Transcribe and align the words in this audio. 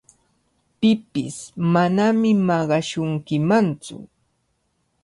Pipish 0.79 1.39
manami 1.73 2.29
maqashunkimantsu. 2.47 3.95